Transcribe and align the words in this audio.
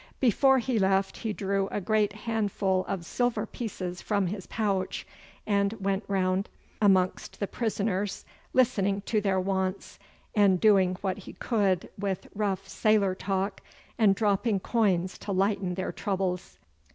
Before 0.19 0.57
he 0.57 0.79
left 0.79 1.17
he 1.17 1.31
drew 1.31 1.67
a 1.67 1.79
great 1.79 2.11
handful 2.13 2.85
of 2.87 3.05
silver 3.05 3.45
pieces 3.45 4.01
from 4.01 4.25
his 4.25 4.47
pouch, 4.47 5.05
and 5.45 5.73
went 5.73 6.03
round 6.07 6.49
amongst 6.81 7.39
the 7.39 7.45
prisoners, 7.45 8.25
listening 8.51 9.01
to 9.01 9.21
their 9.21 9.39
wants, 9.39 9.99
and 10.33 10.59
doing 10.59 10.95
what 11.01 11.19
he 11.19 11.33
could 11.33 11.87
with 11.99 12.25
rough 12.33 12.67
sailor 12.67 13.13
talk 13.13 13.61
and 13.99 14.15
dropping 14.15 14.59
coins 14.59 15.19
to 15.19 15.31
lighten 15.31 15.75
their 15.75 15.91
troubles. 15.91 16.57